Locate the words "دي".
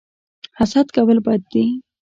1.51-1.65